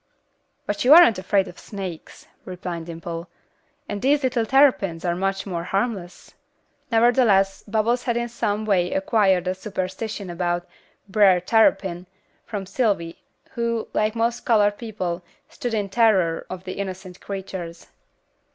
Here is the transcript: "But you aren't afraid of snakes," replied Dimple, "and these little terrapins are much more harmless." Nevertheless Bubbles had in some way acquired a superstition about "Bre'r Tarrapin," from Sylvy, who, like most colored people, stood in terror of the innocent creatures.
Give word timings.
"But 0.65 0.83
you 0.83 0.95
aren't 0.95 1.19
afraid 1.19 1.47
of 1.47 1.59
snakes," 1.59 2.27
replied 2.43 2.85
Dimple, 2.85 3.29
"and 3.87 4.01
these 4.01 4.23
little 4.23 4.47
terrapins 4.47 5.05
are 5.05 5.15
much 5.15 5.45
more 5.45 5.63
harmless." 5.65 6.33
Nevertheless 6.91 7.61
Bubbles 7.67 8.05
had 8.05 8.17
in 8.17 8.27
some 8.27 8.65
way 8.65 8.91
acquired 8.93 9.47
a 9.47 9.53
superstition 9.53 10.31
about 10.31 10.65
"Bre'r 11.07 11.39
Tarrapin," 11.45 12.07
from 12.47 12.65
Sylvy, 12.65 13.21
who, 13.51 13.89
like 13.93 14.15
most 14.15 14.39
colored 14.43 14.79
people, 14.79 15.23
stood 15.49 15.75
in 15.75 15.87
terror 15.87 16.47
of 16.49 16.63
the 16.63 16.79
innocent 16.79 17.19
creatures. 17.21 17.85